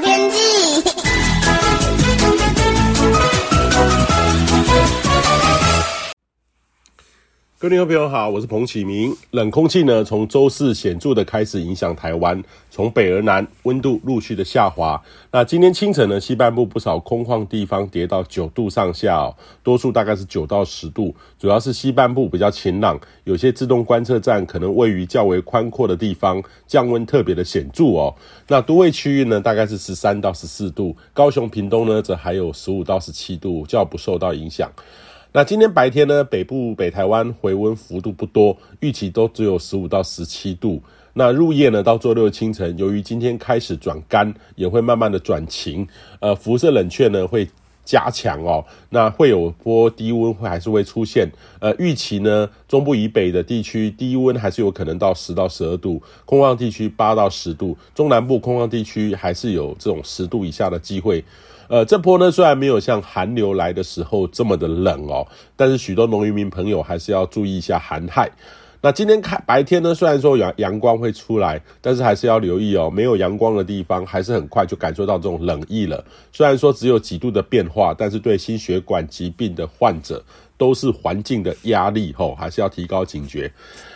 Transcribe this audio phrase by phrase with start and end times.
[0.00, 0.47] 天气。
[7.60, 9.12] 各位朋友好，我是彭启明。
[9.32, 12.40] 冷空气呢，从周四显著的开始影响台湾，
[12.70, 15.02] 从北而南，温度陆续的下滑。
[15.32, 19.34] 那今天清晨呢，西半部不少空旷地方跌到九度上下哦，
[19.64, 21.12] 多数大概是九到十度。
[21.36, 28.14] 主要是西半部比较晴朗，有些自动观测站可能位于较为宽阔的地方，降温特别的显著哦。
[28.46, 34.70] 那都会区域呢，大概是十三到十四度，高雄、屏东呢，则还有十五到十七度，较不受到影响。
[35.38, 40.82] 那今天白天呢，北部北台湾回温幅度不多，预期都只有十五到十七度。
[41.12, 45.86] 那入夜呢，到周六清晨，由于今天开始转干，也会慢慢的转晴，
[46.18, 47.48] 呃，辐射冷却呢会
[47.88, 48.62] 加强哦。
[48.90, 51.26] 那会有波低温会还是会出现，
[51.58, 61.24] 呃，预期呢，中部以北的地区低温还是有可能到十到十二度，空旷地区八到十度，中南部空旷地区还是有这种十度以下的机会。
[61.68, 65.26] 呃，这波呢虽然没有像寒流来的时候这么的冷哦，
[65.56, 68.30] 但是许多农渔民朋友还是要注意一下寒害。
[68.80, 76.04] 那今天开白天呢，虽然说阳阳光会出来，但是还是要留意哦，没有阳光的地方还是很快就感受到这种冷意了。
[76.32, 80.22] 虽然说只有几度的变化，但是对心血管疾病的患者
[80.58, 83.50] 都是环境的压力吼，还是要提高警觉。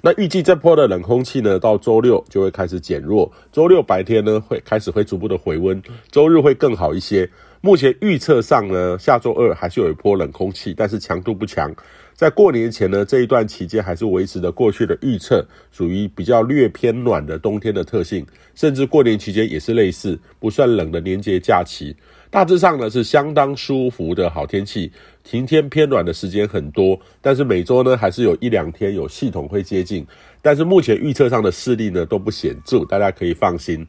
[0.00, 7.28] 那预计这波的冷空气呢，到周六就会开始减弱，周六白天呢会开始会逐步的回温，周日会更好一些。
[7.60, 11.74] 目前预测上呢，下周二还是有一波冷空气，但是强度不强。
[12.12, 18.24] 在过年前呢，这一段期间还是维持着过去的预测，属于比较略偏暖的冬天的特性。
[18.54, 21.96] 甚至过年期间也是类似，不算冷的年节假期。
[22.34, 24.90] 大致上呢是相当舒服的好天气，
[25.22, 26.98] 晴天偏暖的时间很多。
[27.20, 30.04] 但是每周呢还是有一两天有系统会接近，
[30.42, 33.86] 但是目前预测上的势力呢都不显著，大家可以放心。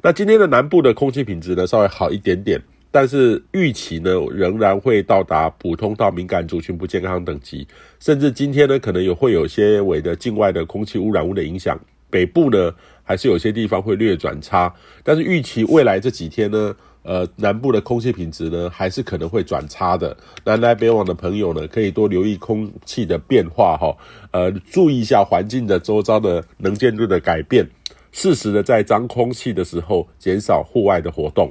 [0.00, 2.62] 那今天的南部的空气品质呢稍微好一点点。
[2.92, 7.66] 但是预期呢，仍然会到达普通到敏感族群不健康等级，
[7.98, 11.76] 甚至今天呢，可能有会有些微的境外的空气污染物的影响。
[12.08, 12.72] 北部呢，
[13.08, 14.72] 还是有些地方会略转差。
[15.02, 20.14] 但是预期未来这几天呢，呃，南部的空气品质呢，还是可能会转差的。
[20.44, 23.96] 南来北往的朋友呢，可以多留意空气的变化哈，
[24.30, 27.66] 呃，注意一下环境的周遭的能见度的改变，
[28.12, 31.50] 适时的在脏空气的时候减少户外的活动。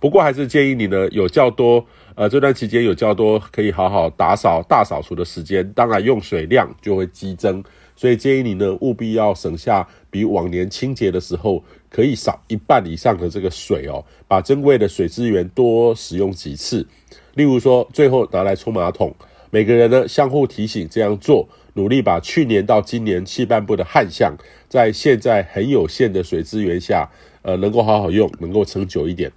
[0.00, 7.62] 不过还是建议你呢，有较多呃这段期间有较多可以好好打扫大扫除的时间，当然用水量就会激增，
[7.94, 16.86] 所以建议你呢务必要省下比往年清洁的时候可以少一半以上的这个水哦，把珍贵的水资源多使用几次，
[17.34, 19.14] 例如说最后拿来冲马桶，
[19.50, 24.34] 每个人呢相互提醒这样做，努力把去年到今年西半部的旱象，
[24.68, 27.08] 在现在很有限的水资源下，
[27.42, 29.30] 呃能够好好用，能够撑久一点。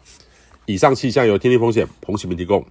[0.66, 2.66] 以上气象由天气风险彭启明提供。